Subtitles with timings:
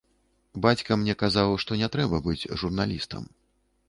[0.65, 3.29] Бацька мне казаў, што не трэба быць журналістам.